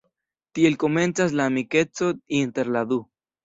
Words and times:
Tiel 0.57 0.77
komencas 0.83 1.37
la 1.41 1.47
amikeco 1.51 2.11
inter 2.41 2.77
la 2.79 2.87
du. 2.93 3.03